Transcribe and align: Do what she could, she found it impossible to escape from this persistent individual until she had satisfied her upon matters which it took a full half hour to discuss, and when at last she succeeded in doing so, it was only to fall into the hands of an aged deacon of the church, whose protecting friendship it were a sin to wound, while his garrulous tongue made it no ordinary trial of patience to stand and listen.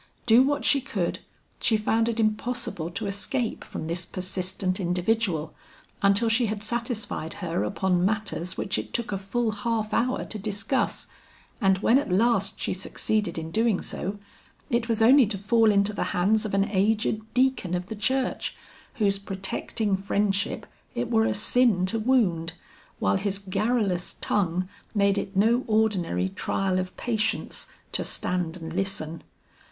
Do 0.25 0.41
what 0.41 0.65
she 0.65 0.81
could, 0.81 1.19
she 1.59 1.77
found 1.77 2.09
it 2.09 2.19
impossible 2.19 2.89
to 2.89 3.05
escape 3.05 3.63
from 3.63 3.85
this 3.85 4.03
persistent 4.03 4.79
individual 4.79 5.53
until 6.01 6.27
she 6.27 6.47
had 6.47 6.63
satisfied 6.63 7.33
her 7.35 7.63
upon 7.63 8.03
matters 8.03 8.57
which 8.57 8.79
it 8.79 8.93
took 8.95 9.11
a 9.11 9.17
full 9.19 9.51
half 9.51 9.93
hour 9.93 10.23
to 10.25 10.39
discuss, 10.39 11.05
and 11.61 11.77
when 11.83 11.99
at 11.99 12.11
last 12.11 12.59
she 12.59 12.73
succeeded 12.73 13.37
in 13.37 13.51
doing 13.51 13.79
so, 13.79 14.17
it 14.71 14.89
was 14.89 15.03
only 15.03 15.27
to 15.27 15.37
fall 15.37 15.71
into 15.71 15.93
the 15.93 16.05
hands 16.17 16.45
of 16.45 16.55
an 16.55 16.65
aged 16.71 17.19
deacon 17.35 17.75
of 17.75 17.85
the 17.85 17.95
church, 17.95 18.55
whose 18.95 19.19
protecting 19.19 19.95
friendship 19.95 20.65
it 20.95 21.11
were 21.11 21.25
a 21.25 21.35
sin 21.35 21.85
to 21.85 21.99
wound, 21.99 22.53
while 22.97 23.17
his 23.17 23.37
garrulous 23.37 24.15
tongue 24.19 24.67
made 24.95 25.19
it 25.19 25.35
no 25.37 25.63
ordinary 25.67 26.27
trial 26.29 26.79
of 26.79 26.97
patience 26.97 27.67
to 27.91 28.03
stand 28.03 28.57
and 28.57 28.73
listen. 28.73 29.21